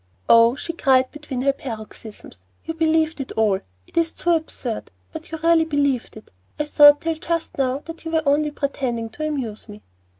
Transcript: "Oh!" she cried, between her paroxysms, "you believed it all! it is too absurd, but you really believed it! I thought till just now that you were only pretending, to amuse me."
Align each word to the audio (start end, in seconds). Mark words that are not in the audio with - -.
"Oh!" 0.27 0.55
she 0.55 0.73
cried, 0.73 1.11
between 1.11 1.43
her 1.43 1.53
paroxysms, 1.53 2.43
"you 2.65 2.73
believed 2.73 3.19
it 3.21 3.31
all! 3.33 3.59
it 3.85 3.95
is 3.95 4.13
too 4.13 4.31
absurd, 4.31 4.89
but 5.13 5.29
you 5.29 5.37
really 5.43 5.63
believed 5.63 6.17
it! 6.17 6.31
I 6.59 6.65
thought 6.65 7.01
till 7.01 7.13
just 7.13 7.55
now 7.59 7.83
that 7.85 8.03
you 8.03 8.09
were 8.09 8.23
only 8.25 8.49
pretending, 8.49 9.09
to 9.11 9.27
amuse 9.27 9.69
me." 9.69 9.83